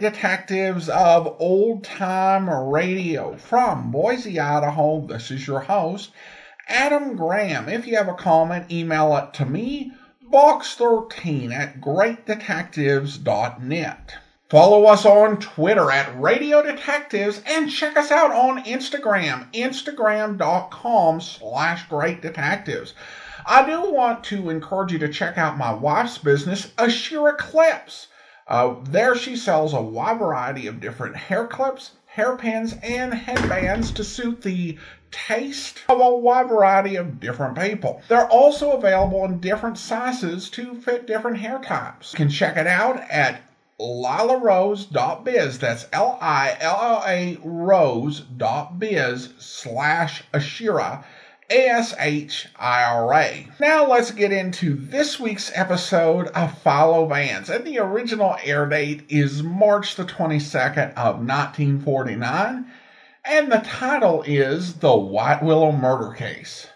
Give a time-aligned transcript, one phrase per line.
[0.00, 3.36] Detectives of Old Time Radio.
[3.36, 6.10] From Boise, Idaho, this is your host,
[6.68, 7.68] Adam Graham.
[7.68, 9.92] If you have a comment, email it to me,
[10.32, 14.14] box13 at greatdetectives.net.
[14.48, 21.88] Follow us on Twitter at Radio Detectives and check us out on Instagram, instagram.com slash
[21.88, 22.94] great detectives.
[23.44, 28.08] I do want to encourage you to check out my wife's business, Ashira Clips.
[28.48, 34.04] Uh, there she sells a wide variety of different hair clips, hairpins, and headbands to
[34.04, 34.78] suit the
[35.10, 38.00] taste of a wide variety of different people.
[38.08, 42.12] They're also available in different sizes to fit different hair types.
[42.12, 43.40] You can check it out at
[43.80, 45.58] lillarose.biz.
[45.58, 51.04] That's L-I-L-L-A rose.biz slash Ashira
[51.50, 53.48] a-S-H-I-R-A.
[53.60, 57.48] Now let's get into this week's episode of Philo Vance.
[57.48, 62.66] And the original air date is March the 22nd of 1949.
[63.24, 66.68] And the title is The White Willow Murder Case.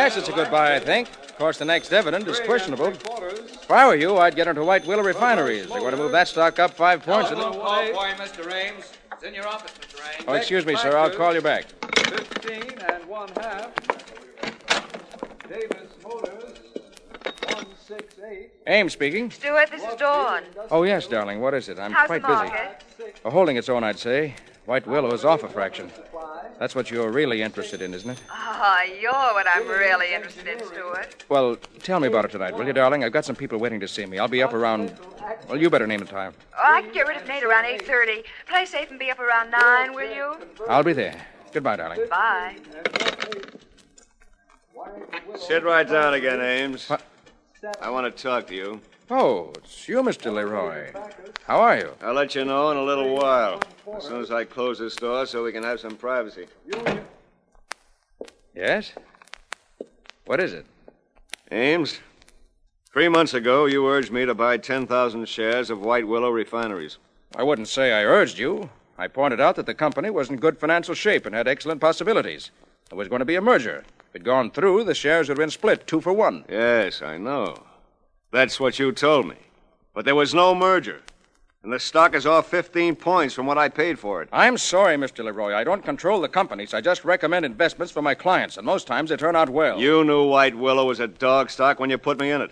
[0.00, 1.10] Yes, it's a good buy, I think.
[1.10, 2.86] Of course, the next dividend is questionable.
[2.88, 5.68] If I were you, I'd get into White Willow Refineries.
[5.68, 7.28] They're going to move that stock up five points.
[7.28, 8.50] Hello, call for you, Mr.
[8.50, 8.94] Ames.
[9.12, 10.00] It's in your office, Mr.
[10.14, 10.24] Ames.
[10.26, 10.96] Oh, excuse me, sir.
[10.96, 11.66] I'll call you back.
[11.98, 13.74] 15 and one half.
[15.46, 16.58] Davis Motors
[17.48, 18.50] 168.
[18.68, 19.30] Ames speaking.
[19.30, 20.44] Stuart, this is Dawn.
[20.70, 21.42] Oh, yes, darling.
[21.42, 21.78] What is it?
[21.78, 22.38] I'm How's quite the busy.
[22.38, 23.20] market?
[23.22, 24.34] Uh, holding its own, I'd say.
[24.70, 25.90] White Willow is off a fraction.
[26.60, 28.20] That's what you're really interested in, isn't it?
[28.30, 31.24] Ah, you're what I'm really interested in, Stuart.
[31.28, 33.02] Well, tell me about it tonight, will you, darling?
[33.02, 34.20] I've got some people waiting to see me.
[34.20, 34.96] I'll be up around.
[35.48, 36.34] Well, you better name the time.
[36.56, 38.22] Oh, I can get rid of Nate around 8.30.
[38.46, 40.36] Play safe and be up around 9, will you?
[40.68, 41.20] I'll be there.
[41.52, 42.06] Goodbye, darling.
[42.08, 42.54] Bye.
[45.36, 46.88] Sit right down again, Ames.
[46.88, 47.02] What?
[47.82, 48.80] I want to talk to you.
[49.12, 50.32] Oh, it's you, Mr.
[50.32, 50.92] Leroy.
[51.44, 51.90] How are you?
[52.00, 53.60] I'll let you know in a little while.
[53.96, 56.46] As soon as I close this door so we can have some privacy.
[58.54, 58.92] Yes?
[60.26, 60.64] What is it?
[61.50, 61.98] Ames,
[62.92, 66.98] three months ago, you urged me to buy 10,000 shares of White Willow Refineries.
[67.34, 68.70] I wouldn't say I urged you.
[68.96, 72.52] I pointed out that the company was in good financial shape and had excellent possibilities.
[72.88, 73.78] There was going to be a merger.
[73.78, 76.44] If it had gone through, the shares would have been split two for one.
[76.48, 77.56] Yes, I know.
[78.30, 79.36] That's what you told me.
[79.92, 81.00] But there was no merger.
[81.62, 84.30] And the stock is off 15 points from what I paid for it.
[84.32, 85.22] I'm sorry, Mr.
[85.24, 85.54] Leroy.
[85.54, 86.72] I don't control the companies.
[86.72, 89.78] I just recommend investments for my clients, and most times they turn out well.
[89.78, 92.50] You knew White Willow was a dog stock when you put me in it.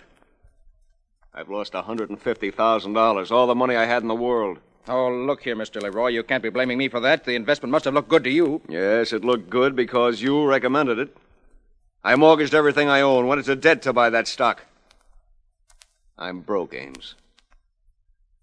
[1.33, 4.59] I've lost $150,000, all the money I had in the world.
[4.89, 5.81] Oh, look here, Mr.
[5.81, 6.09] Leroy.
[6.09, 7.25] You can't be blaming me for that.
[7.25, 8.61] The investment must have looked good to you.
[8.69, 11.17] Yes, it looked good because you recommended it.
[12.05, 14.65] I mortgaged everything I own, went into debt to buy that stock.
[16.19, 17.15] I'm broke, Ames.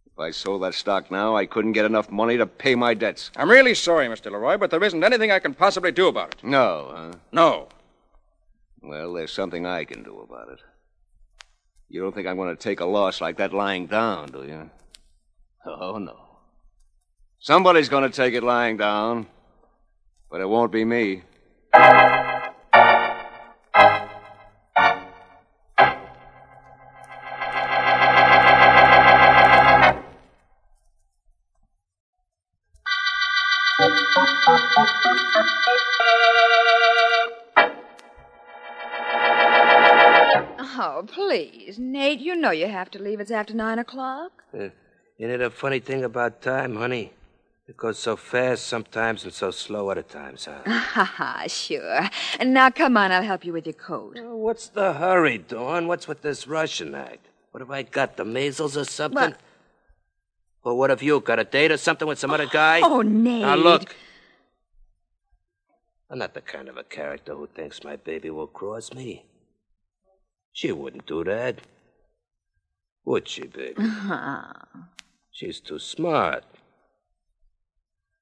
[0.05, 3.31] If I sold that stock now, I couldn't get enough money to pay my debts.
[3.35, 4.31] I'm really sorry, Mr.
[4.31, 6.43] Leroy, but there isn't anything I can possibly do about it.
[6.43, 7.11] No, huh?
[7.33, 7.67] No.
[8.81, 10.59] Well, there's something I can do about it.
[11.89, 14.69] You don't think I'm going to take a loss like that lying down, do you?
[15.65, 16.17] Oh, no.
[17.39, 19.27] Somebody's going to take it lying down,
[20.31, 21.23] but it won't be me.
[42.45, 43.19] Know you have to leave.
[43.19, 44.43] It's after 9 o'clock.
[44.53, 44.69] Uh,
[45.17, 47.11] isn't it a funny thing about time, honey?
[47.67, 50.61] It goes so fast sometimes and so slow other times, huh?
[50.95, 52.01] Ha ha, sure.
[52.39, 54.19] And now come on, I'll help you with your coat.
[54.21, 55.87] Oh, what's the hurry, Dawn?
[55.87, 57.25] What's with this Russian act?
[57.51, 59.31] What have I got, the measles or something?
[59.31, 59.39] What?
[60.63, 62.81] Or what have you got, a date or something with some other guy?
[62.83, 63.41] Oh, Nate.
[63.41, 63.95] Now look.
[66.09, 69.25] I'm not the kind of a character who thinks my baby will cross me.
[70.53, 71.61] She wouldn't do that.
[73.05, 73.81] Would she, baby?
[75.31, 76.43] She's too smart.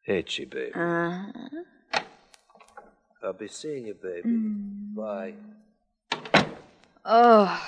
[0.07, 0.73] Ain't she, baby?
[0.75, 1.23] Uh-huh.
[3.23, 4.29] I'll be seeing you, baby.
[4.95, 5.33] Bye.
[7.05, 7.61] Oh,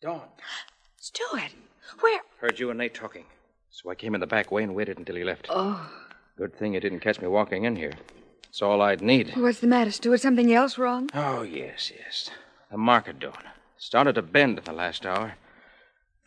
[0.00, 0.22] Dawn.
[0.96, 1.52] Stuart,
[2.00, 2.20] Where?
[2.40, 3.24] Heard you and Nate talking.
[3.70, 5.46] So I came in the back way and waited until he left.
[5.50, 5.88] Oh.
[6.36, 7.92] Good thing you didn't catch me walking in here.
[8.48, 9.32] It's all I'd need.
[9.36, 10.20] What's the matter, Stuart?
[10.20, 11.08] Something else wrong?
[11.14, 12.30] Oh, yes, yes.
[12.70, 13.44] The market Dawn.
[13.78, 15.34] Started to bend in the last hour.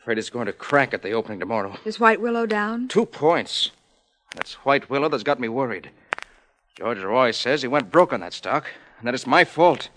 [0.06, 1.80] I'm afraid it's going to crack at the opening tomorrow.
[1.84, 2.88] Is White Willow down?
[2.88, 3.72] Two points.
[4.36, 5.90] That's White Willow that's got me worried.
[6.76, 8.68] George Leroy says he went broke on that stock,
[9.00, 9.90] and that it's my fault.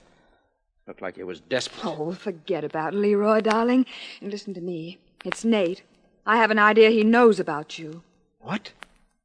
[0.87, 1.85] Looked like he was desperate.
[1.85, 3.85] Oh, forget about Leroy, darling.
[4.23, 4.97] And listen to me.
[5.27, 5.83] It's Nate.
[6.25, 8.03] I have an idea he knows about you.
[8.39, 8.73] What?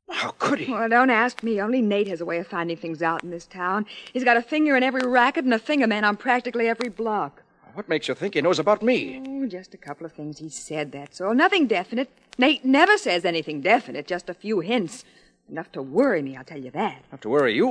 [0.09, 0.73] How could he?
[0.73, 1.61] Well, don't ask me.
[1.61, 3.85] Only Nate has a way of finding things out in this town.
[4.11, 7.42] He's got a finger in every racket and a finger man on practically every block.
[7.73, 9.21] What makes you think he knows about me?
[9.27, 11.33] Oh, just a couple of things he said, that's all.
[11.33, 12.09] Nothing definite.
[12.37, 15.03] Nate never says anything definite, just a few hints.
[15.49, 17.03] Enough to worry me, I'll tell you that.
[17.09, 17.69] Enough to worry you.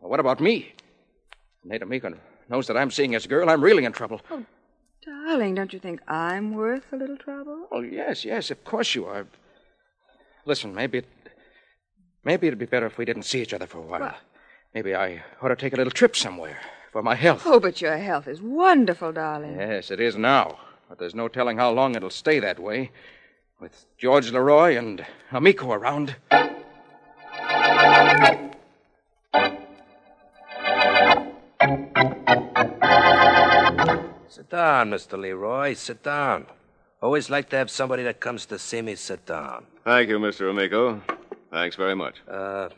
[0.00, 0.74] Well, what about me?
[1.64, 2.12] Nate Amico
[2.48, 3.48] knows that I'm seeing his girl.
[3.48, 4.20] I'm really in trouble.
[4.30, 4.44] Oh,
[5.04, 7.68] darling, don't you think I'm worth a little trouble?
[7.72, 9.26] Oh, yes, yes, of course you are.
[10.44, 11.06] Listen, maybe it,
[12.22, 14.00] maybe it'd be better if we didn't see each other for a while.
[14.00, 14.16] What?
[14.74, 16.58] Maybe I ought to take a little trip somewhere
[16.90, 17.42] for my health.
[17.46, 19.58] Oh, but your health is wonderful, darling.
[19.58, 20.58] Yes, it is now.
[20.88, 22.90] But there's no telling how long it'll stay that way.
[23.60, 26.16] With George Leroy and Amico around.
[34.28, 35.18] Sit down, Mr.
[35.18, 35.74] Leroy.
[35.74, 36.46] Sit down.
[37.02, 39.66] Always like to have somebody that comes to see me sit down.
[39.84, 40.50] Thank you, Mr.
[40.50, 41.00] Amico.
[41.50, 42.16] Thanks very much.
[42.28, 42.68] Uh,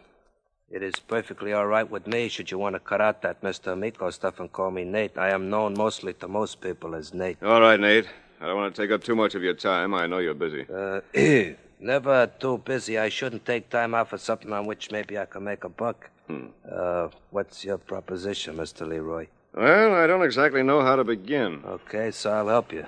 [0.71, 3.73] it is perfectly all right with me should you want to cut out that Mr.
[3.73, 5.19] Amico stuff and call me Nate.
[5.19, 7.43] I am known mostly to most people as Nate.
[7.43, 8.07] All right, Nate.
[8.41, 9.93] I don't want to take up too much of your time.
[9.95, 10.65] I know you're busy.
[10.73, 11.01] Uh,
[11.81, 12.99] never too busy.
[12.99, 16.09] I shouldn't take time out for something on which maybe I can make a buck.
[16.29, 16.47] Hmm.
[16.71, 18.87] Uh, what's your proposition, Mr.
[18.87, 19.27] Leroy?
[19.55, 21.63] Well, I don't exactly know how to begin.
[21.67, 22.87] Okay, so I'll help you.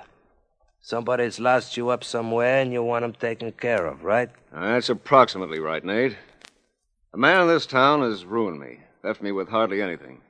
[0.81, 4.29] Somebody's lost you up somewhere and you want want 'em taken care of, right?
[4.51, 6.17] That's approximately right, Nate.
[7.13, 10.21] A man in this town has ruined me, left me with hardly anything.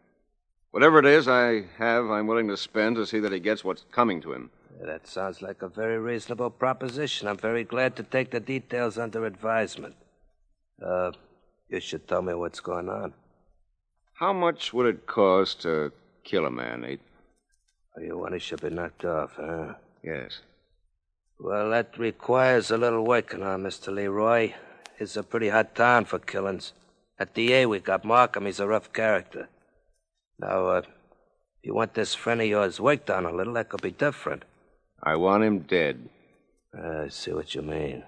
[0.71, 3.85] Whatever it is I have, I'm willing to spend to see that he gets what's
[3.94, 4.50] coming to him.
[4.81, 7.30] That sounds like a very reasonable proposition.
[7.30, 9.95] I'm very glad to take the details under advisement.
[10.85, 11.12] Uh,
[11.69, 13.13] you should tell me what's going on.
[14.15, 15.94] How much would it cost to
[16.25, 17.01] kill a man, Nate?
[17.97, 19.75] Oh, you want to should be knocked off, huh?
[20.03, 20.39] Yes.
[21.39, 23.94] Well, that requires a little working on, Mr.
[23.94, 24.53] Leroy.
[24.99, 26.73] It's a pretty hot town for killings.
[27.19, 28.45] At DA, we got Markham.
[28.45, 29.49] He's a rough character.
[30.39, 30.87] Now, uh, if
[31.63, 34.43] you want this friend of yours worked on a little, that could be different.
[35.01, 36.09] I want him dead.
[36.73, 38.03] I see what you mean.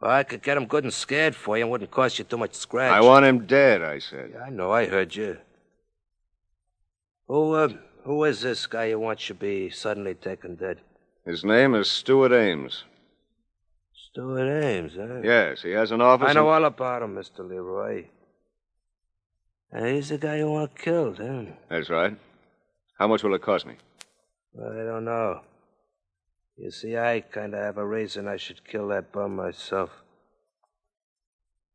[0.00, 2.36] Well, I could get him good and scared for you and wouldn't cost you too
[2.36, 2.92] much scratch.
[2.92, 4.30] I want him dead, I said.
[4.34, 4.72] Yeah, I know.
[4.72, 5.38] I heard you.
[7.28, 7.68] Who, uh,
[8.04, 10.80] who is this guy you want to be suddenly taken dead?
[11.24, 12.84] His name is Stuart Ames.
[14.16, 15.20] Stuart Ames, huh?
[15.22, 16.30] Yes, he has an office.
[16.30, 17.46] I know in- all about him, Mr.
[17.46, 18.06] Leroy.
[19.70, 21.42] And he's the guy you want killed, huh?
[21.68, 22.16] That's right.
[22.98, 23.74] How much will it cost me?
[24.54, 25.42] Well, I don't know.
[26.56, 29.90] You see, I kind of have a reason I should kill that bum myself.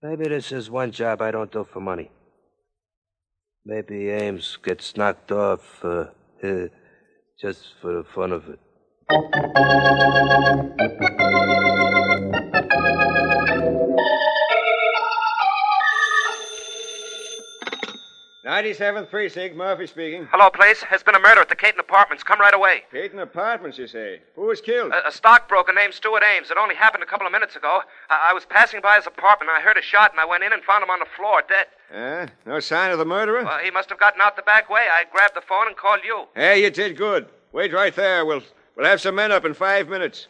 [0.01, 2.09] Maybe this is one job I don't do for money.
[3.63, 6.05] Maybe Ames gets knocked off uh,
[7.39, 8.59] just for the fun of it.
[18.51, 20.27] 97th Precinct, Murphy speaking.
[20.29, 20.83] Hello, place.
[20.89, 22.21] There's been a murder at the Caton Apartments.
[22.21, 22.83] Come right away.
[22.91, 24.19] Peyton Apartments, you say?
[24.35, 24.91] Who was killed?
[24.91, 26.51] A, a stockbroker named Stuart Ames.
[26.51, 27.79] It only happened a couple of minutes ago.
[28.09, 29.51] I, I was passing by his apartment.
[29.55, 31.67] I heard a shot, and I went in and found him on the floor, dead.
[31.95, 32.27] Eh?
[32.45, 33.45] No sign of the murderer?
[33.45, 34.85] Well, he must have gotten out the back way.
[34.91, 36.25] I grabbed the phone and called you.
[36.35, 37.27] Hey, you did good.
[37.53, 38.25] Wait right there.
[38.25, 38.43] We'll
[38.75, 40.27] we'll have some men up in five minutes.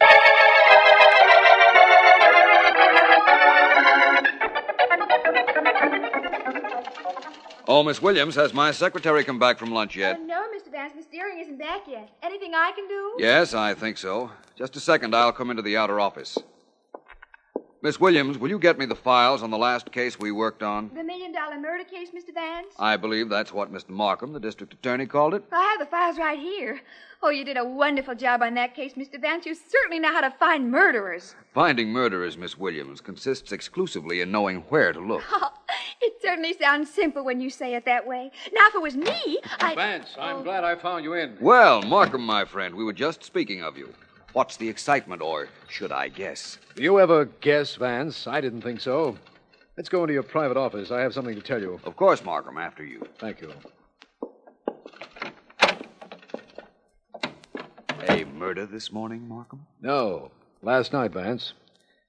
[7.74, 10.18] Oh, Miss Williams, has my secretary come back from lunch yet?
[10.20, 10.70] Oh, no, Mr.
[10.70, 10.92] Vance.
[10.94, 12.10] Miss Deering isn't back yet.
[12.22, 13.14] Anything I can do?
[13.18, 14.30] Yes, I think so.
[14.56, 16.36] Just a second, I'll come into the outer office.
[17.84, 20.88] Miss Williams, will you get me the files on the last case we worked on?
[20.94, 22.32] The million dollar murder case, Mr.
[22.32, 22.68] Vance?
[22.78, 23.88] I believe that's what Mr.
[23.88, 25.42] Markham, the district attorney, called it.
[25.50, 26.80] I have the files right here.
[27.24, 29.20] Oh, you did a wonderful job on that case, Mr.
[29.20, 29.46] Vance.
[29.46, 31.34] You certainly know how to find murderers.
[31.54, 35.24] Finding murderers, Miss Williams, consists exclusively in knowing where to look.
[36.00, 38.30] it certainly sounds simple when you say it that way.
[38.52, 39.74] Now, if it was me, I.
[39.74, 40.42] Vance, I'm oh.
[40.44, 41.36] glad I found you in.
[41.40, 43.92] Well, Markham, my friend, we were just speaking of you.
[44.32, 46.58] What's the excitement, or should I guess?
[46.74, 48.26] Do you ever guess, Vance?
[48.26, 49.18] I didn't think so.
[49.76, 50.90] Let's go into your private office.
[50.90, 51.78] I have something to tell you.
[51.84, 53.02] Of course, Markham, after you.
[53.18, 53.52] Thank you.
[58.08, 59.66] A murder this morning, Markham?
[59.82, 60.30] No.
[60.62, 61.52] Last night, Vance.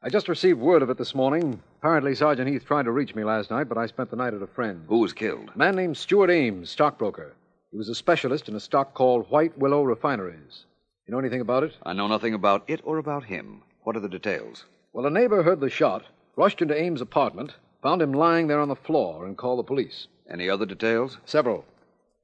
[0.02, 1.62] I just received word of it this morning.
[1.80, 4.42] Apparently, Sergeant Heath tried to reach me last night, but I spent the night at
[4.42, 4.86] a friend.
[4.88, 5.52] Who was killed?
[5.54, 7.36] A man named Stuart Ames, stockbroker.
[7.72, 10.66] He was a specialist in a stock called White Willow Refineries.
[11.06, 11.74] You know anything about it?
[11.84, 13.62] I know nothing about it or about him.
[13.82, 14.64] What are the details?
[14.94, 16.06] Well, a neighbor heard the shot,
[16.38, 20.08] rushed into Ames' apartment, found him lying there on the floor, and called the police.
[20.30, 21.18] Any other details?
[21.26, 21.66] Several.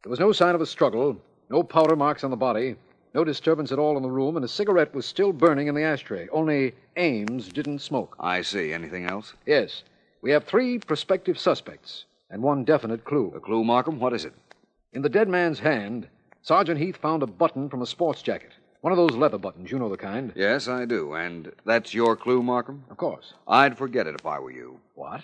[0.03, 1.17] There was no sign of a struggle,
[1.49, 2.77] no powder marks on the body,
[3.13, 5.83] no disturbance at all in the room, and a cigarette was still burning in the
[5.83, 6.29] ashtray.
[6.29, 8.15] Only Ames didn't smoke.
[8.17, 8.71] I see.
[8.71, 9.33] Anything else?
[9.45, 9.83] Yes.
[10.21, 13.33] We have three prospective suspects and one definite clue.
[13.35, 13.99] A clue, Markham?
[13.99, 14.33] What is it?
[14.93, 16.07] In the dead man's hand,
[16.43, 18.51] Sergeant Heath found a button from a sports jacket.
[18.81, 20.31] One of those leather buttons, you know the kind.
[20.35, 21.13] Yes, I do.
[21.13, 22.85] And that's your clue, Markham?
[22.89, 23.33] Of course.
[23.45, 24.79] I'd forget it if I were you.
[24.95, 25.21] What?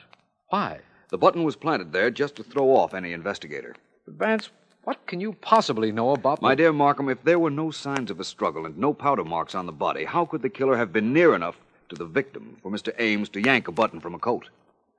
[0.49, 0.79] Why?
[1.09, 3.75] The button was planted there just to throw off any investigator.
[4.05, 4.49] But Vance,
[4.83, 8.19] what can you possibly know about My dear Markham, if there were no signs of
[8.19, 11.13] a struggle and no powder marks on the body, how could the killer have been
[11.13, 11.55] near enough
[11.89, 12.93] to the victim for Mr.
[12.99, 14.49] Ames to yank a button from a coat?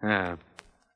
[0.03, 0.37] Yeah.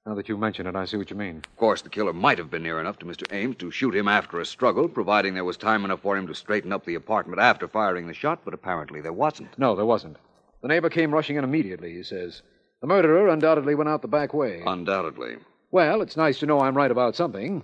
[0.06, 1.42] Now that you mention it, I see what you mean.
[1.44, 3.30] Of course, the killer might have been near enough to Mr.
[3.34, 6.34] Ames to shoot him after a struggle, providing there was time enough for him to
[6.34, 9.58] straighten up the apartment after firing the shot, but apparently there wasn't.
[9.58, 10.16] No, there wasn't.
[10.62, 12.40] The neighbor came rushing in immediately, he says.
[12.80, 14.62] The murderer undoubtedly went out the back way.
[14.66, 15.36] Undoubtedly.
[15.70, 17.62] Well, it's nice to know I'm right about something.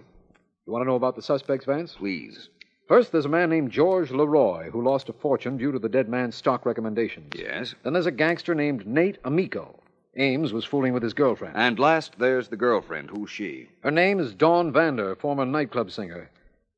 [0.67, 1.95] You want to know about the suspects, Vance?
[1.95, 2.51] Please.
[2.87, 6.09] First, there's a man named George Leroy who lost a fortune due to the dead
[6.09, 7.33] man's stock recommendations.
[7.35, 7.75] Yes.
[7.83, 9.81] Then there's a gangster named Nate Amico.
[10.19, 11.57] Ames was fooling with his girlfriend.
[11.57, 13.11] And last, there's the girlfriend.
[13.11, 13.69] Who's she?
[13.81, 16.31] Her name is Dawn Vander, former nightclub singer.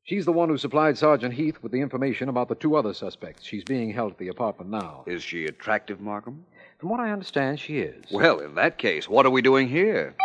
[0.03, 3.45] She's the one who supplied Sergeant Heath with the information about the two other suspects.
[3.45, 5.03] She's being held at the apartment now.
[5.05, 6.45] Is she attractive, Markham?
[6.79, 8.05] From what I understand, she is.
[8.11, 10.15] Well, in that case, what are we doing here?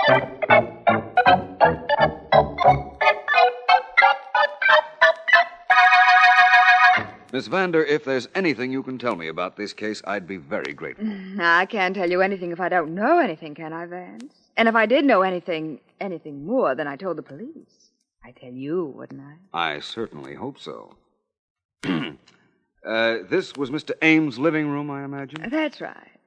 [7.35, 10.73] Miss Vander, if there's anything you can tell me about this case, I'd be very
[10.73, 11.13] grateful.
[11.41, 14.33] I can't tell you anything if I don't know anything, can I, Vance?
[14.57, 17.91] And if I did know anything, anything more than I told the police,
[18.25, 19.21] I'd tell you, wouldn't
[19.53, 19.75] I?
[19.75, 20.95] I certainly hope so.
[21.85, 23.95] uh, this was Mr.
[24.01, 25.51] Ames' living room, I imagine?
[25.51, 26.21] That's right.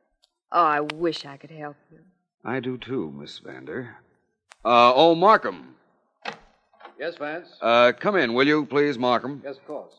[0.51, 1.99] Oh, I wish I could help you.
[2.43, 3.95] I do too, Miss Vander.
[4.65, 5.73] Uh, oh, Markham.
[6.99, 7.47] Yes, Vance?
[7.61, 9.41] Uh, come in, will you, please, Markham?
[9.45, 9.93] Yes, of course.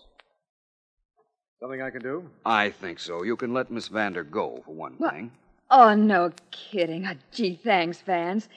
[1.61, 2.29] Something I can do?
[2.47, 3.25] I think so.
[3.25, 5.13] You can let Miss Vander go, for one What?
[5.13, 5.33] thing.
[5.71, 7.07] Oh, no kidding.
[7.07, 8.49] Oh, gee, thanks, Vance.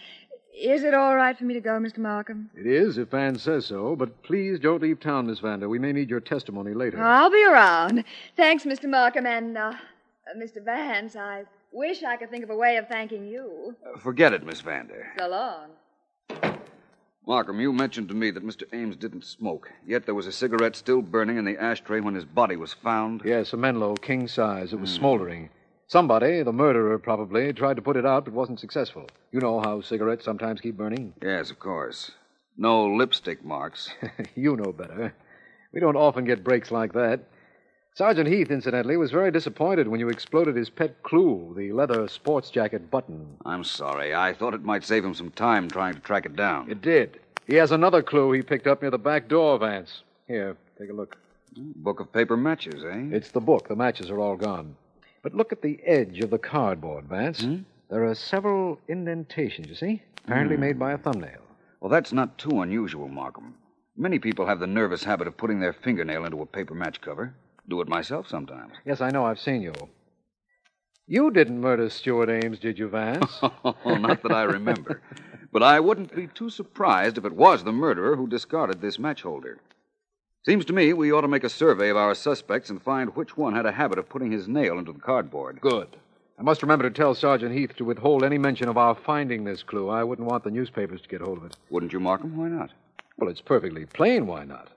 [0.56, 1.98] Is it all right for me to go, Mr.
[1.98, 2.50] Markham?
[2.56, 5.68] It is, if Vance says so, but please don't leave town, Miss Vander.
[5.68, 7.02] We may need your testimony later.
[7.02, 8.04] I'll be around.
[8.38, 8.88] Thanks, Mr.
[8.88, 10.64] Markham, and, uh, uh, Mr.
[10.64, 13.76] Vance, I wish I could think of a way of thanking you.
[13.84, 15.08] Uh, forget it, Miss Vander.
[15.18, 15.70] So long.
[17.28, 18.64] Markham, you mentioned to me that Mr.
[18.74, 22.26] Ames didn't smoke, yet there was a cigarette still burning in the ashtray when his
[22.26, 23.22] body was found.
[23.24, 24.74] Yes, a Menlo, king size.
[24.74, 24.98] It was hmm.
[24.98, 25.50] smoldering.
[25.88, 29.08] Somebody, the murderer probably, tried to put it out but wasn't successful.
[29.32, 31.14] You know how cigarettes sometimes keep burning.
[31.22, 32.12] Yes, of course.
[32.58, 33.90] No lipstick marks.
[34.36, 35.14] you know better.
[35.74, 37.22] We don't often get breaks like that.
[37.94, 42.50] Sergeant Heath, incidentally, was very disappointed when you exploded his pet clue, the leather sports
[42.50, 43.36] jacket button.
[43.46, 44.16] I'm sorry.
[44.16, 46.72] I thought it might save him some time trying to track it down.
[46.72, 47.20] It did.
[47.48, 50.04] He has another clue he picked up near the back door, Vance.
[50.28, 51.18] Here, take a look.
[51.58, 53.10] Book of paper matches, eh?
[53.16, 53.68] It's the book.
[53.68, 54.76] The matches are all gone.
[55.22, 57.42] But look at the edge of the cardboard, Vance.
[57.42, 57.58] Hmm?
[57.90, 60.02] There are several indentations, you see?
[60.24, 60.62] Apparently Hmm.
[60.62, 61.42] made by a thumbnail.
[61.82, 63.56] Well, that's not too unusual, Markham.
[63.98, 67.34] Many people have the nervous habit of putting their fingernail into a paper match cover.
[67.72, 68.74] Do it myself sometimes.
[68.84, 69.26] Yes, I know.
[69.26, 69.72] I've seen you.
[71.08, 73.40] You didn't murder Stuart Ames, did you, Vance?
[73.64, 75.02] Oh, not that I remember.
[75.54, 79.22] but I wouldn't be too surprised if it was the murderer who discarded this match
[79.22, 79.62] holder.
[80.46, 83.38] Seems to me we ought to make a survey of our suspects and find which
[83.38, 85.62] one had a habit of putting his nail into the cardboard.
[85.62, 85.96] Good.
[86.38, 89.64] I must remember to tell Sergeant Heath to withhold any mention of our finding this
[89.64, 89.88] clue.
[89.88, 91.56] I wouldn't want the newspapers to get hold of it.
[91.70, 92.36] Wouldn't you, Markham?
[92.36, 92.72] Why not?
[93.18, 94.68] Well, it's perfectly plain why not.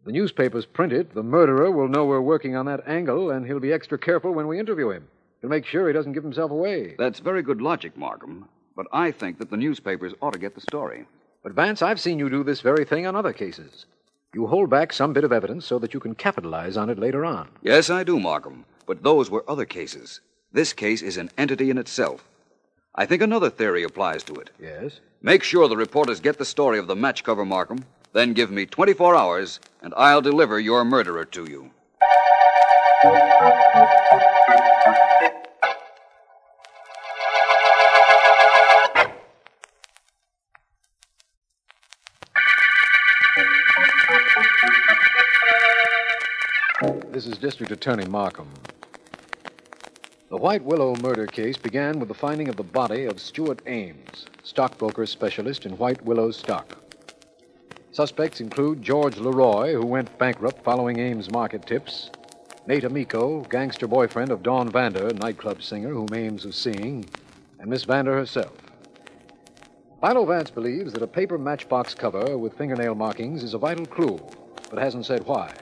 [0.00, 3.44] If the newspapers print it, the murderer will know we're working on that angle, and
[3.44, 5.06] he'll be extra careful when we interview him.
[5.42, 6.94] He'll make sure he doesn't give himself away.
[6.98, 8.48] That's very good logic, Markham.
[8.74, 11.04] But I think that the newspapers ought to get the story.
[11.42, 13.84] But, Vance, I've seen you do this very thing on other cases.
[14.32, 17.26] You hold back some bit of evidence so that you can capitalize on it later
[17.26, 17.50] on.
[17.60, 18.64] Yes, I do, Markham.
[18.86, 20.22] But those were other cases.
[20.50, 22.24] This case is an entity in itself.
[22.94, 24.50] I think another theory applies to it.
[24.58, 25.00] Yes?
[25.20, 27.84] Make sure the reporters get the story of the match cover, Markham.
[28.12, 31.70] Then give me 24 hours, and I'll deliver your murderer to you.
[47.12, 48.48] This is District Attorney Markham.
[50.30, 54.26] The White Willow murder case began with the finding of the body of Stuart Ames,
[54.42, 56.79] stockbroker specialist in White Willow stock.
[57.92, 62.10] Suspects include George Leroy, who went bankrupt following Ames market tips,
[62.68, 67.04] Nate Amico, gangster boyfriend of Dawn Vander, nightclub singer whom Ames was seeing,
[67.58, 68.52] and Miss Vander herself.
[70.00, 74.20] Philo Vance believes that a paper matchbox cover with fingernail markings is a vital clue,
[74.70, 75.52] but hasn't said why.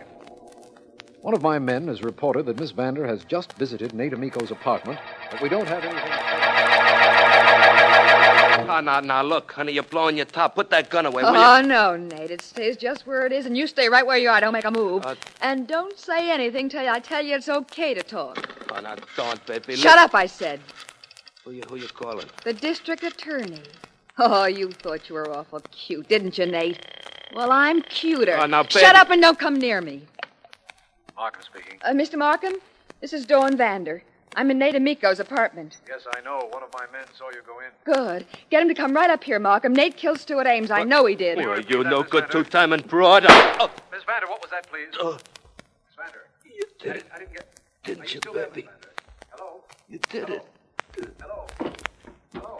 [1.22, 4.98] One of my men has reported that Miss Vander has just visited Nate Amico's apartment,
[5.30, 6.27] but we don't have anything.
[8.66, 10.54] Ah, now, now, look, honey, you're blowing your top.
[10.54, 11.66] Put that gun away, will Oh, you?
[11.66, 12.30] no, Nate.
[12.30, 14.40] It stays just where it is, and you stay right where you are.
[14.40, 15.04] Don't make a move.
[15.40, 18.48] and don't say anything till I tell you it's okay to talk.
[18.74, 19.76] Oh, now, don't, baby.
[19.76, 20.60] Shut up, I said.
[21.44, 22.26] Who you, who you calling?
[22.44, 23.62] The district attorney.
[24.18, 26.84] Oh, you thought you were awful cute, didn't you, Nate?
[27.34, 28.36] Well, I'm cuter.
[28.40, 28.80] Oh, now, baby.
[28.80, 30.02] Shut up and don't come near me.
[31.16, 31.78] Markham speaking.
[31.82, 32.16] Uh, Mr.
[32.18, 32.54] Markham,
[33.00, 34.02] this is Dawn Vander.
[34.36, 35.78] I'm in Nate Amico's apartment.
[35.88, 36.48] Yes, I know.
[36.50, 37.70] One of my men saw you go in.
[37.84, 38.26] Good.
[38.50, 39.72] Get him to come right up here, Markham.
[39.72, 40.70] Nate killed Stuart Ames.
[40.70, 41.38] I know he did.
[41.40, 43.24] Oh, you no good two-timing broad.
[43.28, 44.88] Oh, Miss Vander, what was that, please?
[45.00, 45.12] Oh.
[45.12, 46.26] Miss Vander.
[46.44, 47.04] You did it.
[47.14, 47.60] I didn't get.
[47.84, 48.68] didn't you, still there, baby?
[49.30, 49.62] Hello?
[49.88, 50.44] You did it.
[51.20, 51.46] Hello?
[52.34, 52.58] Hello?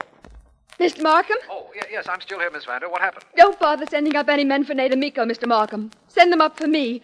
[0.80, 1.02] Mr.
[1.02, 1.37] Markham?
[1.50, 2.88] Oh, y- yes, I'm still here, Miss Vander.
[2.88, 3.25] What happened?
[3.37, 5.46] Don't bother sending up any men for Nate Amico, Mr.
[5.46, 5.90] Markham.
[6.08, 7.02] Send them up for me.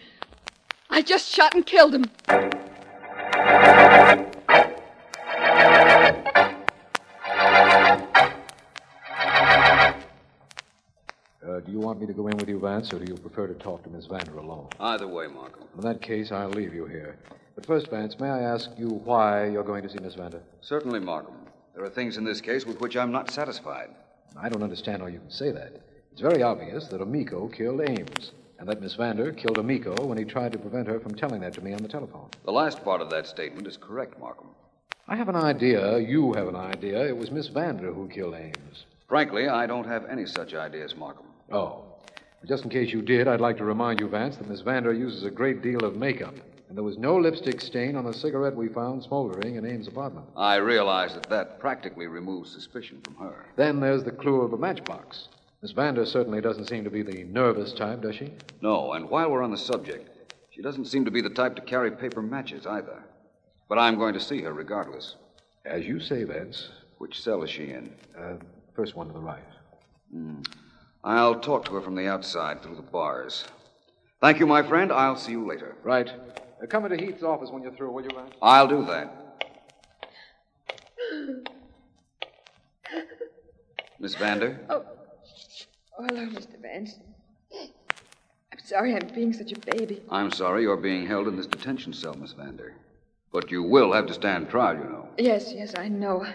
[0.89, 2.05] I just shot and killed him.
[11.75, 13.83] You want me to go in with you, Vance, or do you prefer to talk
[13.83, 14.69] to Miss Vander alone?
[14.79, 15.63] Either way, Markham.
[15.75, 17.17] In that case, I'll leave you here.
[17.53, 20.41] But first, Vance, may I ask you why you're going to see Miss Vander?
[20.61, 21.35] Certainly, Markham.
[21.73, 23.89] There are things in this case with which I'm not satisfied.
[24.41, 25.81] I don't understand how you can say that.
[26.13, 30.23] It's very obvious that Amico killed Ames, and that Miss Vander killed Amico when he
[30.23, 32.29] tried to prevent her from telling that to me on the telephone.
[32.45, 34.47] The last part of that statement is correct, Markham.
[35.09, 38.85] I have an idea, you have an idea, it was Miss Vander who killed Ames.
[39.09, 41.25] Frankly, I don't have any such ideas, Markham.
[41.51, 41.83] Oh.
[42.45, 45.23] Just in case you did, I'd like to remind you, Vance, that Miss Vander uses
[45.23, 46.35] a great deal of makeup,
[46.67, 50.27] and there was no lipstick stain on the cigarette we found smoldering in Ames' apartment.
[50.37, 53.47] I realize that that practically removes suspicion from her.
[53.55, 55.29] Then there's the clue of the matchbox.
[55.61, 58.31] Miss Vander certainly doesn't seem to be the nervous type, does she?
[58.61, 60.09] No, and while we're on the subject,
[60.51, 63.01] she doesn't seem to be the type to carry paper matches either.
[63.67, 65.15] But I'm going to see her regardless.
[65.65, 66.69] As you say, Vance.
[66.99, 67.93] Which cell is she in?
[68.17, 68.35] Uh,
[68.75, 69.43] first one to the right.
[70.11, 70.41] Hmm.
[71.05, 73.45] I'll talk to her from the outside through the bars.
[74.21, 74.91] Thank you, my friend.
[74.91, 75.75] I'll see you later.
[75.83, 76.09] Right.
[76.09, 78.33] Uh, come into Heath's office when you're through, will you, Vance?
[78.41, 79.21] I'll do that.
[83.99, 84.59] Miss Vander?
[84.67, 84.83] Oh.
[85.99, 86.59] oh, hello, Mr.
[86.59, 86.95] Vance.
[87.53, 90.01] I'm sorry I'm being such a baby.
[90.09, 92.73] I'm sorry you're being held in this detention cell, Miss Vander.
[93.31, 95.07] But you will have to stand trial, you know.
[95.19, 96.25] Yes, yes, I know.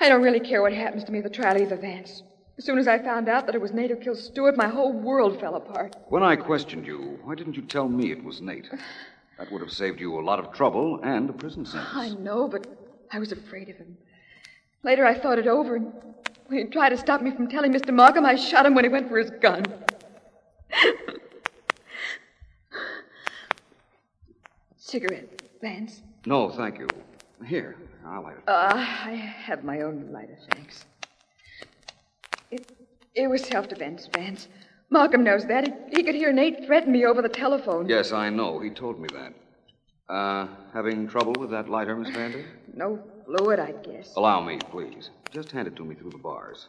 [0.00, 2.24] I don't really care what happens to me at the trial either, Vance.
[2.58, 4.92] As soon as I found out that it was Nate who killed Stuart, my whole
[4.92, 5.94] world fell apart.
[6.08, 8.68] When I questioned you, why didn't you tell me it was Nate?
[9.38, 11.90] That would have saved you a lot of trouble and a prison sentence.
[11.94, 12.66] I know, but
[13.12, 13.96] I was afraid of him.
[14.82, 15.92] Later, I thought it over, and
[16.48, 17.94] when he tried to stop me from telling Mr.
[17.94, 19.64] Markham, I shot him when he went for his gun.
[24.76, 26.02] Cigarette, Vance.
[26.26, 26.88] No, thank you.
[27.46, 28.48] Here, I'll light it.
[28.48, 30.86] Uh, I have my own lighter, thanks.
[32.50, 32.72] It,
[33.14, 34.48] it was self defense, Vance.
[34.90, 35.66] Markham knows that.
[35.66, 37.88] He, he could hear Nate threaten me over the telephone.
[37.88, 38.58] Yes, I know.
[38.58, 39.34] He told me that.
[40.12, 42.44] Uh, having trouble with that lighter, Miss Vander?
[42.74, 44.14] No fluid, I guess.
[44.16, 45.10] Allow me, please.
[45.30, 46.66] Just hand it to me through the bars.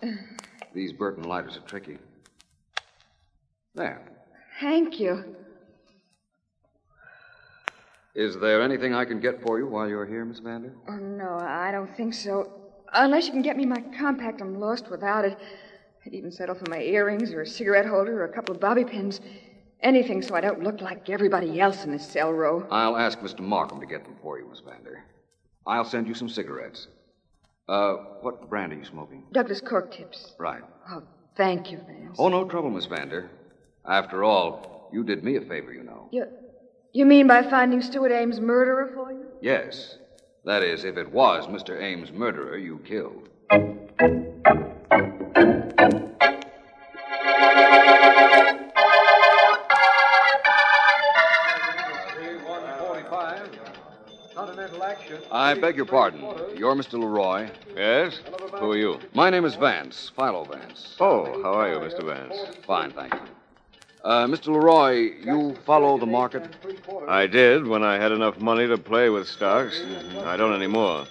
[0.74, 1.98] These Burton lighters are tricky.
[3.76, 4.02] There.
[4.60, 5.36] Thank you.
[8.14, 10.74] Is there anything I can get for you while you're here, Miss Vander?
[10.90, 12.52] Oh, no, I don't think so.
[12.92, 15.38] Unless you can get me my compact, I'm lost without it.
[16.06, 18.86] I'd even settle for my earrings or a cigarette holder or a couple of bobby
[18.86, 19.20] pins.
[19.82, 22.68] Anything so I don't look like everybody else in this cell row.
[22.70, 23.40] I'll ask Mr.
[23.40, 25.04] Markham to get them for you, Miss Vander.
[25.66, 26.88] I'll send you some cigarettes.
[27.68, 29.24] Uh, what brand are you smoking?
[29.32, 30.34] Douglas Cork tips.
[30.40, 30.64] Right.
[30.90, 31.04] Oh,
[31.38, 32.18] thank you, Vance.
[32.18, 33.30] Oh, no trouble, Miss Vander.
[33.88, 36.10] After all, you did me a favor, you know.
[36.12, 36.26] You,
[36.92, 39.26] you mean by finding Stuart Ames' murderer for you?
[39.42, 39.98] Yes.
[40.46, 41.80] That is, if it was Mr.
[41.80, 43.30] Ames' murderer you killed.
[55.50, 56.22] I beg your pardon.
[56.56, 57.00] You're Mr.
[57.00, 57.50] Leroy?
[57.76, 58.22] Yes?
[58.60, 59.00] Who are you?
[59.16, 60.96] My name is Vance, Philo Vance.
[61.00, 62.04] Oh, how are you, Mr.
[62.06, 62.56] Vance?
[62.68, 63.20] Fine, thank you.
[64.04, 64.50] Uh, Mr.
[64.50, 66.56] Leroy, you follow the market?
[67.08, 69.82] I did when I had enough money to play with stocks.
[70.24, 71.08] I don't anymore.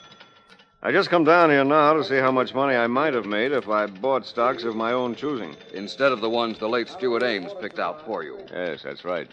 [0.85, 3.51] I just come down here now to see how much money I might have made
[3.51, 5.57] if I bought stocks of my own choosing.
[5.75, 8.39] Instead of the ones the late Stuart Ames picked out for you.
[8.53, 9.29] Yes, that's right.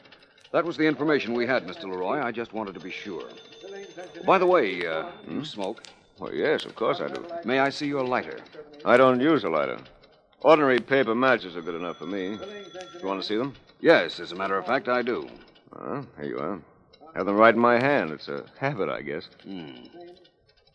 [0.52, 1.84] That was the information we had, Mr.
[1.84, 2.20] Leroy.
[2.24, 3.30] I just wanted to be sure.
[4.26, 5.40] By the way, uh, Hmm?
[5.40, 5.84] you smoke?
[6.20, 7.26] Well, yes, of course I do.
[7.44, 8.40] May I see your lighter?
[8.86, 9.80] I don't use a lighter.
[10.42, 12.38] Ordinary paper matches are good enough for me.
[13.02, 13.54] You want to see them?
[13.82, 15.28] Yes, as a matter of fact, I do.
[15.74, 16.62] Well, here you are.
[17.16, 18.12] Have them right in my hand.
[18.12, 19.28] It's a habit, I guess.
[19.44, 19.72] Hmm.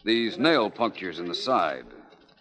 [0.05, 1.85] These nail punctures in the side.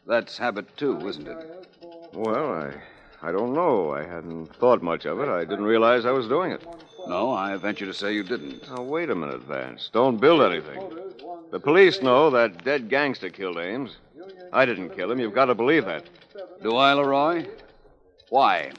[0.07, 1.67] That's habit, too, isn't it?
[2.13, 2.73] Well, I,
[3.21, 3.91] I don't know.
[3.91, 5.29] I hadn't thought much of it.
[5.29, 6.65] I didn't realize I was doing it.
[7.07, 8.69] No, I venture to say you didn't.
[8.69, 9.89] Now, wait a minute, Vance.
[9.91, 10.81] Don't build anything.
[11.51, 13.97] The police know that dead gangster killed Ames.
[14.53, 15.19] I didn't kill him.
[15.19, 16.03] You've got to believe that.
[16.61, 17.47] Do I, Leroy?
[18.29, 18.71] Why?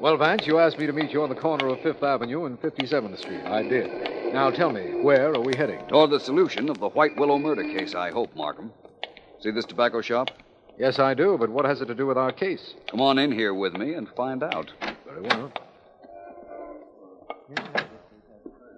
[0.00, 2.60] Well, Vance, you asked me to meet you on the corner of Fifth Avenue and
[2.60, 3.40] 57th Street.
[3.46, 4.32] I did.
[4.34, 5.80] Now tell me, where are we heading?
[5.88, 8.70] Toward the solution of the White Willow murder case, I hope, Markham.
[9.44, 10.30] See this tobacco shop?
[10.78, 12.72] Yes, I do, but what has it to do with our case?
[12.86, 14.72] Come on in here with me and find out.
[15.06, 15.52] Very well.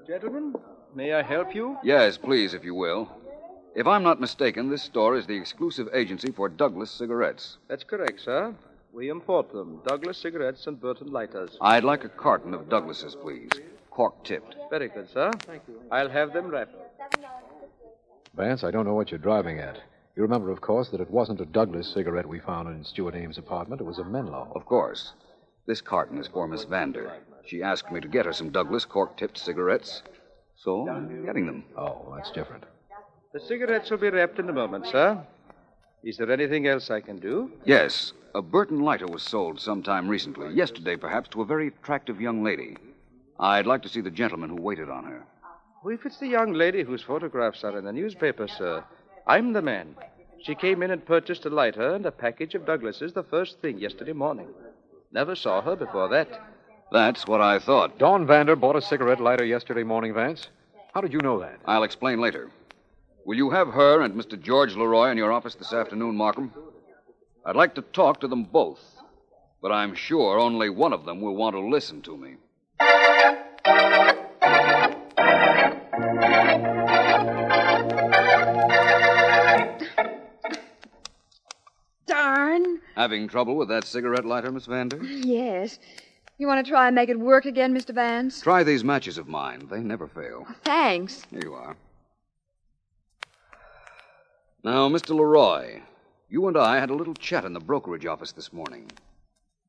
[0.04, 0.56] Gentlemen,
[0.92, 1.78] may I help you?
[1.84, 3.08] Yes, please, if you will.
[3.76, 7.58] If I'm not mistaken, this store is the exclusive agency for Douglas cigarettes.
[7.68, 8.52] That's correct, sir.
[8.92, 11.56] We import them Douglas cigarettes and Burton lighters.
[11.60, 13.50] I'd like a carton of Douglas's, please.
[13.90, 14.56] Cork tipped.
[14.68, 15.30] Very good, sir.
[15.42, 15.80] Thank you.
[15.92, 16.74] I'll have them wrapped.
[18.34, 19.78] Vance, I don't know what you're driving at.
[20.16, 23.36] You remember, of course, that it wasn't a Douglas cigarette we found in Stuart Ames'
[23.36, 23.82] apartment.
[23.82, 24.50] It was a Menlo.
[24.56, 25.12] Of course.
[25.66, 27.12] This carton is for Miss Vander.
[27.44, 30.02] She asked me to get her some Douglas cork tipped cigarettes,
[30.56, 31.64] so I'm getting them.
[31.76, 32.64] Oh, that's different.
[33.34, 35.22] The cigarettes will be wrapped in a moment, sir.
[36.02, 37.52] Is there anything else I can do?
[37.66, 42.42] Yes, a Burton lighter was sold sometime recently, yesterday perhaps, to a very attractive young
[42.42, 42.76] lady.
[43.38, 45.26] I'd like to see the gentleman who waited on her.
[45.84, 48.82] Well, if it's the young lady whose photographs are in the newspaper, sir,
[49.26, 49.96] I'm the man.
[50.42, 53.78] She came in and purchased a lighter and a package of Douglas's the first thing
[53.78, 54.46] yesterday morning.
[55.10, 56.28] Never saw her before that.
[56.92, 57.98] That's what I thought.
[57.98, 60.48] Dawn Vander bought a cigarette lighter yesterday morning, Vance.
[60.94, 61.58] How did you know that?
[61.64, 62.50] I'll explain later.
[63.24, 64.40] Will you have her and Mr.
[64.40, 66.52] George Leroy in your office this afternoon, Markham?
[67.44, 68.80] I'd like to talk to them both,
[69.60, 72.36] but I'm sure only one of them will want to listen to me.
[83.06, 85.00] Having trouble with that cigarette lighter, Miss Vander?
[85.00, 85.78] Yes.
[86.38, 87.94] You want to try and make it work again, Mr.
[87.94, 88.40] Vance?
[88.40, 89.68] Try these matches of mine.
[89.70, 90.44] They never fail.
[90.50, 91.24] Oh, thanks.
[91.30, 91.76] Here you are.
[94.64, 95.10] Now, Mr.
[95.10, 95.82] Leroy,
[96.28, 98.90] you and I had a little chat in the brokerage office this morning.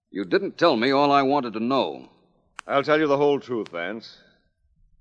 [0.10, 2.10] You didn't tell me all I wanted to know.
[2.66, 4.18] I'll tell you the whole truth, Vance.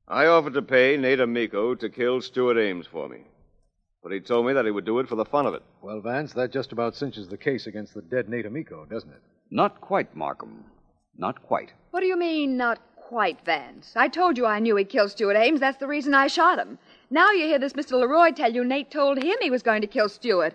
[0.06, 3.20] I offered to pay Nate Amico to kill Stuart Ames for me.
[4.06, 5.64] But he told me that he would do it for the fun of it.
[5.82, 9.20] Well, Vance, that just about cinches the case against the dead Nate Amico, doesn't it?
[9.50, 10.64] Not quite, Markham.
[11.18, 11.72] Not quite.
[11.90, 13.94] What do you mean, not quite, Vance?
[13.96, 15.58] I told you I knew he'd killed Stuart Ames.
[15.58, 16.78] That's the reason I shot him.
[17.10, 17.98] Now you hear this Mr.
[17.98, 20.54] Leroy tell you Nate told him he was going to kill Stuart.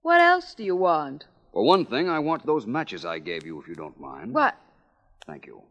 [0.00, 1.26] What else do you want?
[1.52, 4.34] For one thing, I want those matches I gave you, if you don't mind.
[4.34, 4.56] What?
[5.24, 5.62] Thank you.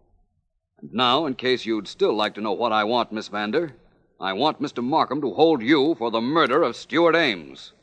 [0.80, 3.74] And now, in case you'd still like to know what I want, Miss Vander,
[4.22, 4.84] I want Mr.
[4.84, 7.74] Markham to hold you for the murder of Stuart Ames.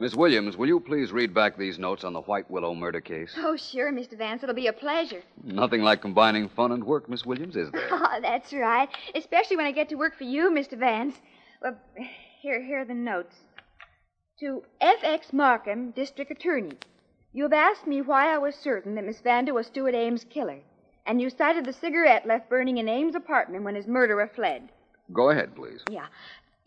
[0.00, 3.34] Miss Williams, will you please read back these notes on the White Willow murder case?
[3.38, 4.16] Oh, sure, Mr.
[4.16, 4.44] Vance.
[4.44, 5.22] It'll be a pleasure.
[5.42, 7.88] Nothing like combining fun and work, Miss Williams, is there?
[8.10, 8.88] Oh, that's right.
[9.14, 10.78] Especially when I get to work for you, Mr.
[10.78, 11.16] Vance.
[11.60, 11.76] Well,
[12.40, 13.34] here, here are the notes.
[14.40, 15.32] To F.X.
[15.32, 16.72] Markham, District Attorney.
[17.32, 20.60] You have asked me why I was certain that Miss Vander was Stuart Ames' killer,
[21.06, 24.68] and you cited the cigarette left burning in Ames' apartment when his murderer fled.
[25.12, 25.80] Go ahead, please.
[25.90, 26.06] Yeah.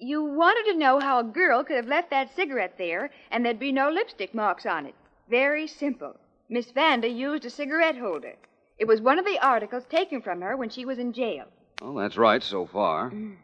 [0.04, 3.60] You wanted to know how a girl could have left that cigarette there and there'd
[3.60, 4.96] be no lipstick marks on it.
[5.30, 6.16] Very simple.
[6.50, 8.34] Miss Vander used a cigarette holder.
[8.80, 11.46] It was one of the articles taken from her when she was in jail.
[11.84, 13.12] Well, that's right so far.
[13.12, 13.38] Mm.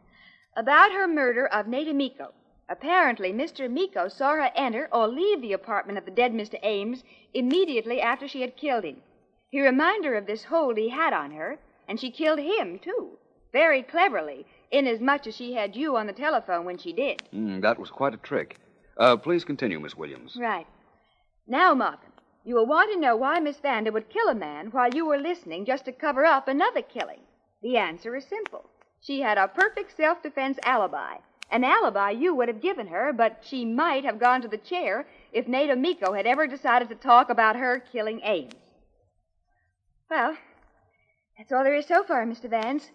[0.56, 2.34] About her murder of Nate Amico.
[2.68, 3.68] Apparently, Mr.
[3.68, 6.58] Amico saw her enter or leave the apartment of the dead Mr.
[6.64, 7.04] Ames
[7.36, 9.04] immediately after she had killed him.
[9.52, 13.20] He reminded her of this hold he had on her, And she killed him, too.
[13.54, 17.24] Very cleverly, inasmuch as she had you on the telephone when she did.
[17.34, 18.58] Mm, that was quite a trick.
[18.98, 20.36] Uh, please continue, Miss Williams.
[20.40, 20.68] Right.
[21.48, 22.12] Now, Markham,
[22.44, 25.18] you will want to know why Miss Vander would kill a man while you were
[25.18, 27.20] listening just to cover up another killing.
[27.62, 28.70] The answer is simple.
[29.02, 31.18] She had a perfect self defense alibi.
[31.50, 35.08] An alibi you would have given her, but she might have gone to the chair
[35.32, 38.54] if Nate Amico had ever decided to talk about her killing Ames.
[40.10, 40.38] Well,
[41.38, 42.50] that's all there is so far, Mr.
[42.50, 42.92] Vance.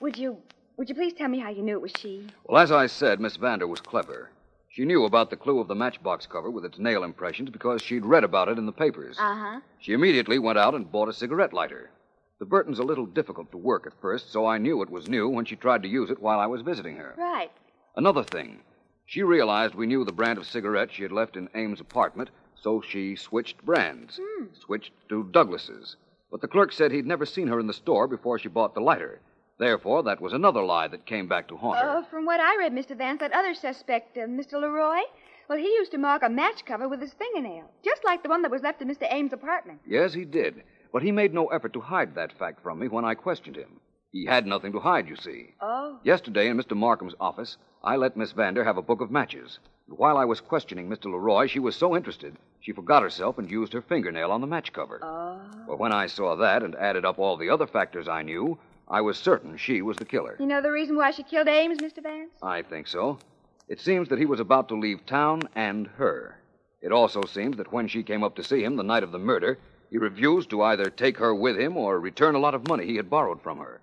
[0.00, 0.38] Would you
[0.76, 2.26] would you please tell me how you knew it was she?
[2.44, 4.30] Well, as I said, Miss Vander was clever.
[4.68, 8.06] She knew about the clue of the matchbox cover with its nail impressions because she'd
[8.06, 9.18] read about it in the papers.
[9.18, 9.60] Uh-huh.
[9.78, 11.90] She immediately went out and bought a cigarette lighter.
[12.38, 15.28] The Burton's a little difficult to work at first, so I knew it was new
[15.28, 17.14] when she tried to use it while I was visiting her.
[17.18, 17.50] Right.
[17.96, 18.62] Another thing.
[19.04, 22.80] She realized we knew the brand of cigarette she had left in Ames' apartment, so
[22.80, 24.18] she switched brands.
[24.20, 24.46] Hmm.
[24.54, 25.96] Switched to Douglas's.
[26.30, 28.80] But the clerk said he'd never seen her in the store before she bought the
[28.80, 29.20] lighter.
[29.62, 31.98] Therefore, that was another lie that came back to haunt her.
[31.98, 32.96] Uh, from what I read, Mr.
[32.98, 34.54] Vance, that other suspect, uh, Mr.
[34.54, 35.02] Leroy,
[35.48, 38.42] well, he used to mark a match cover with his fingernail, just like the one
[38.42, 39.06] that was left in Mr.
[39.08, 39.78] Ames' apartment.
[39.86, 40.64] Yes, he did.
[40.92, 43.78] But he made no effort to hide that fact from me when I questioned him.
[44.10, 45.54] He had nothing to hide, you see.
[45.60, 46.00] Oh.
[46.02, 46.76] Yesterday in Mr.
[46.76, 49.60] Markham's office, I let Miss Vander have a book of matches.
[49.86, 51.04] And while I was questioning Mr.
[51.04, 54.72] Leroy, she was so interested, she forgot herself and used her fingernail on the match
[54.72, 54.98] cover.
[55.04, 55.40] Oh.
[55.68, 58.58] But when I saw that and added up all the other factors I knew,
[58.92, 60.36] I was certain she was the killer.
[60.38, 62.02] You know the reason why she killed Ames, Mr.
[62.02, 62.30] Vance?
[62.42, 63.18] I think so.
[63.66, 66.36] It seems that he was about to leave town and her.
[66.82, 69.18] It also seems that when she came up to see him the night of the
[69.18, 69.56] murder,
[69.88, 72.96] he refused to either take her with him or return a lot of money he
[72.96, 73.80] had borrowed from her.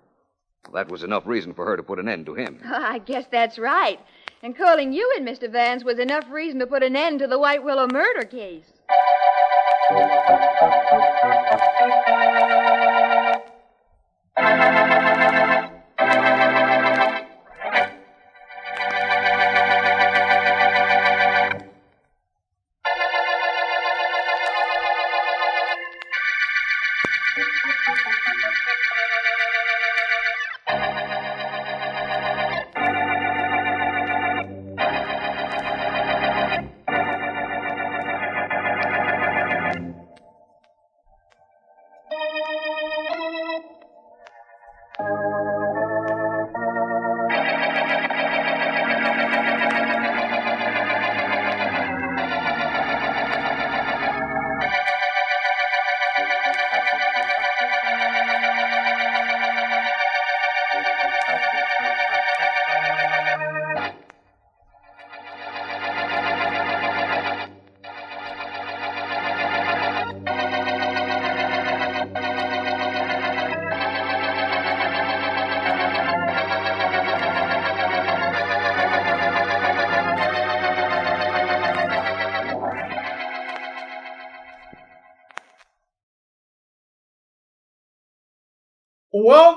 [0.72, 2.60] That was enough reason for her to put an end to him.
[2.64, 3.98] I guess that's right.
[4.44, 5.50] And calling you in, Mr.
[5.50, 8.72] Vance, was enough reason to put an end to the White Willow murder case.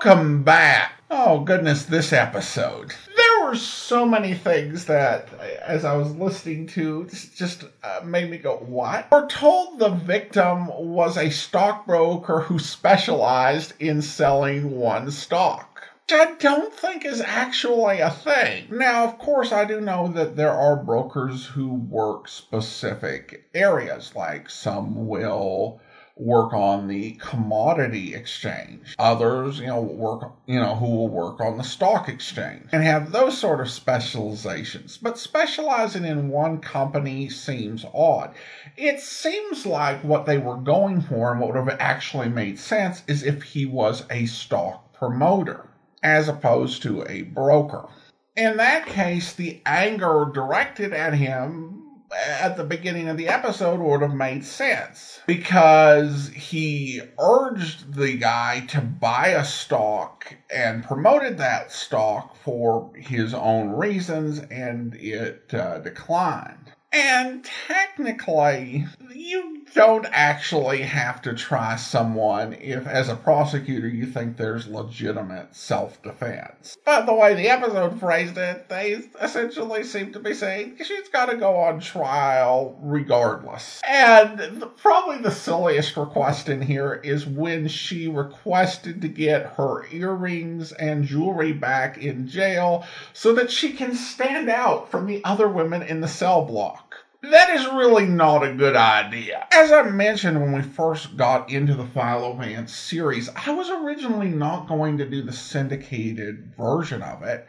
[0.04, 1.02] Welcome back.
[1.10, 2.94] Oh, goodness, this episode.
[3.16, 5.30] There were so many things that,
[5.62, 9.08] as I was listening to, just uh, made me go, What?
[9.10, 15.88] We're told the victim was a stockbroker who specialized in selling one stock.
[16.10, 18.68] Which I don't think is actually a thing.
[18.72, 24.50] Now, of course, I do know that there are brokers who work specific areas, like
[24.50, 25.80] some will
[26.16, 28.96] work on the commodity exchange.
[29.00, 33.12] Others, you know, work, you know, who will work on the stock exchange and have
[33.12, 34.98] those sort of specializations.
[34.98, 38.36] But specializing in one company seems odd.
[38.78, 43.04] It seems like what they were going for and what would have actually made sense
[43.08, 45.68] is if he was a stock promoter
[46.04, 47.88] as opposed to a broker.
[48.36, 51.83] In that case, the anger directed at him
[52.16, 58.66] at the beginning of the episode would have made sense because he urged the guy
[58.68, 65.80] to buy a stock and promoted that stock for his own reasons and it uh,
[65.80, 66.72] declined.
[66.92, 74.38] And technically, you don't actually have to try someone if, as a prosecutor, you think
[74.38, 76.78] there's legitimate self defense.
[76.86, 81.28] But the way the episode phrased it, they essentially seem to be saying she's got
[81.28, 83.82] to go on trial regardless.
[83.88, 89.86] And the, probably the silliest request in here is when she requested to get her
[89.92, 95.48] earrings and jewelry back in jail so that she can stand out from the other
[95.48, 96.93] women in the cell block
[97.24, 99.48] That is really not a good idea.
[99.50, 104.28] As I mentioned when we first got into the Philo Vance series, I was originally
[104.28, 107.48] not going to do the syndicated version of it.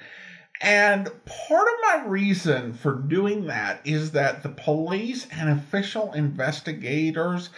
[0.60, 7.50] And part of my reason for doing that is that the police and official investigators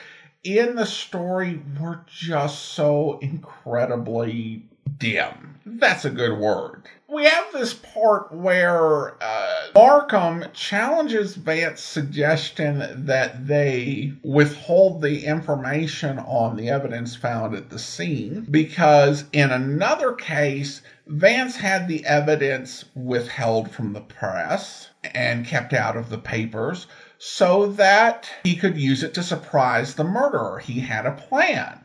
[0.43, 4.65] in the story were just so incredibly
[4.97, 5.61] dim.
[5.67, 6.85] That's a good word.
[7.09, 16.19] We have this part where uh, Markham challenges Vance's suggestion that they withhold the information
[16.19, 22.87] on the evidence found at the scene because in another case, Vance had the evidence
[22.97, 26.89] withheld from the press and kept out of the papers
[27.19, 30.59] so that he could use it to surprise the murderer.
[30.59, 31.85] He had a plan.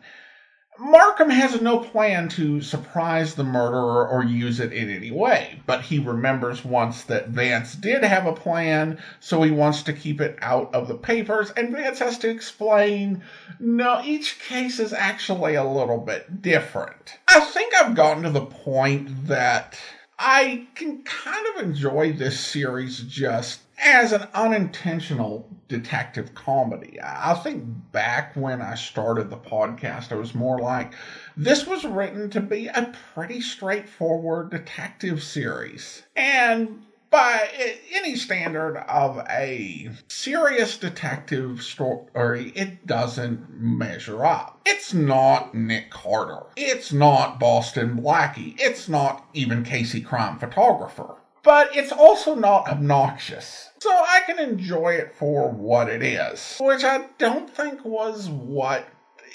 [0.83, 5.83] Markham has no plan to surprise the murderer or use it in any way, but
[5.83, 10.39] he remembers once that Vance did have a plan, so he wants to keep it
[10.41, 13.21] out of the papers, and Vance has to explain
[13.59, 17.19] no, each case is actually a little bit different.
[17.27, 19.77] I think I've gotten to the point that
[20.17, 26.99] I can kind of enjoy this series just as an unintentional detective comedy.
[27.03, 30.93] I think back when I started the podcast, I was more like,
[31.35, 36.03] this was written to be a pretty straightforward detective series.
[36.15, 37.49] And by
[37.91, 44.61] any standard of a serious detective story, it doesn't measure up.
[44.65, 46.45] It's not Nick Carter.
[46.55, 48.55] It's not Boston Blackie.
[48.59, 53.69] It's not even Casey Crime Photographer but it's also not obnoxious.
[53.79, 58.87] So I can enjoy it for what it is, which I don't think was what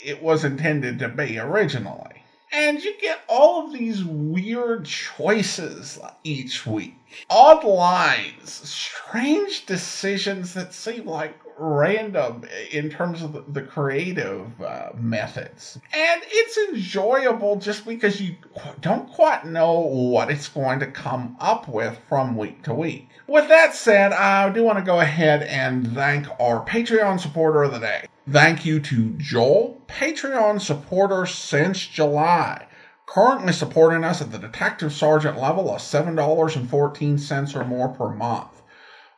[0.04, 2.22] it was intended to be originally.
[2.52, 6.96] And you get all of these weird choices each week.
[7.28, 15.79] Odd lines, strange decisions that seem like random in terms of the creative uh, methods.
[15.94, 18.37] And it's enjoyable just because you
[18.83, 23.09] don't quite know what it's going to come up with from week to week.
[23.26, 27.72] With that said, I do want to go ahead and thank our Patreon supporter of
[27.72, 28.09] the day.
[28.31, 32.66] Thank you to Joel, Patreon supporter since July
[33.07, 38.55] currently supporting us at the detective sergeant level of $7.14 or more per month.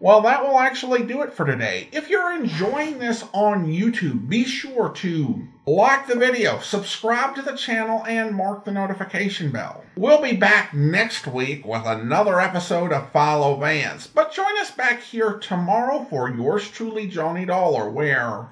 [0.01, 1.89] Well, that will actually do it for today.
[1.91, 7.57] If you're enjoying this on YouTube, be sure to like the video, subscribe to the
[7.57, 9.85] channel, and mark the notification bell.
[9.97, 15.03] We'll be back next week with another episode of Philo Vance, but join us back
[15.03, 18.47] here tomorrow for yours truly, Johnny Dollar, where.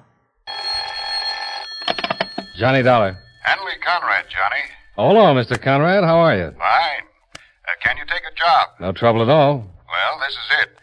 [2.57, 3.17] Johnny Dollar.
[3.43, 4.63] Hanley Conrad, Johnny.
[4.97, 5.61] Hello, Mr.
[5.61, 6.03] Conrad.
[6.03, 6.51] How are you?
[6.51, 7.03] Fine.
[7.35, 8.69] Uh, can you take a job?
[8.81, 9.59] No trouble at all.
[9.59, 10.76] Well, this is it.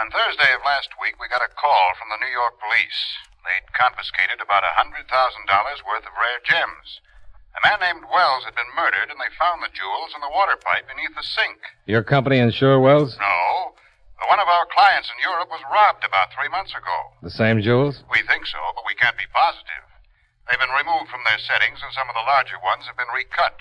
[0.00, 3.00] On Thursday of last week, we got a call from the New York police.
[3.44, 7.04] They'd confiscated about a $100,000 worth of rare gems.
[7.52, 10.56] A man named Wells had been murdered, and they found the jewels in the water
[10.56, 11.60] pipe beneath the sink.
[11.84, 13.20] Your company insure Wells?
[13.20, 13.76] No.
[14.32, 17.12] One of our clients in Europe was robbed about three months ago.
[17.20, 18.00] The same jewels?
[18.08, 19.84] We think so, but we can't be positive.
[20.48, 23.60] They've been removed from their settings, and some of the larger ones have been recut.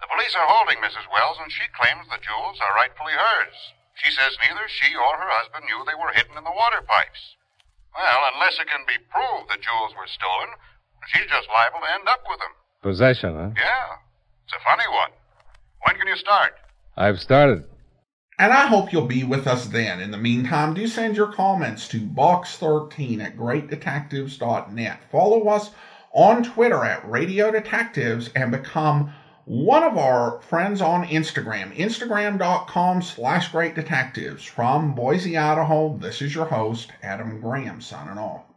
[0.00, 1.04] The police are holding Mrs.
[1.12, 3.76] Wells, and she claims the jewels are rightfully hers.
[4.02, 7.36] She says neither she or her husband knew they were hidden in the water pipes.
[7.94, 10.54] Well, unless it can be proved the jewels were stolen,
[11.10, 12.54] she's just liable to end up with them.
[12.82, 13.50] Possession, huh?
[13.58, 13.98] Yeah.
[14.46, 15.10] It's a funny one.
[15.84, 16.54] When can you start?
[16.96, 17.64] I've started.
[18.38, 20.00] And I hope you'll be with us then.
[20.00, 25.00] In the meantime, do send your comments to box13 at greatdetectives.net.
[25.10, 25.70] Follow us
[26.12, 29.12] on Twitter at Radio Detectives and become
[29.48, 34.44] one of our friends on Instagram, instagram.com slash great detectives.
[34.44, 38.47] From Boise, Idaho, this is your host, Adam Graham, signing off.